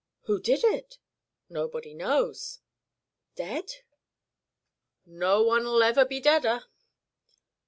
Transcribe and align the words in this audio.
"Who 0.21 0.41
did 0.41 0.63
it?" 0.63 0.97
"Nobody 1.47 1.93
knows." 1.93 2.59
"Dead?" 3.35 3.69
"No 5.05 5.43
one'll 5.43 5.83
ever 5.83 6.05
be 6.05 6.19
deader." 6.19 6.63